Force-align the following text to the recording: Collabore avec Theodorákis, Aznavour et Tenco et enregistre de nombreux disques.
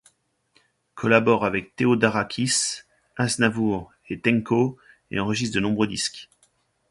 Collabore 0.95 1.45
avec 1.45 1.75
Theodorákis, 1.75 2.85
Aznavour 3.17 3.93
et 4.09 4.19
Tenco 4.19 4.79
et 5.11 5.19
enregistre 5.19 5.53
de 5.53 5.59
nombreux 5.61 5.85
disques. 5.85 6.27